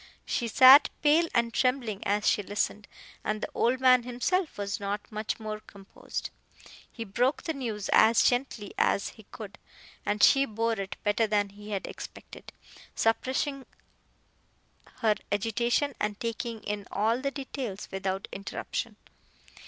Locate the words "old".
3.53-3.79